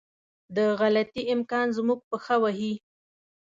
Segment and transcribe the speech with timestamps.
[0.55, 2.73] د غلطي امکان زموږ پښه وهي.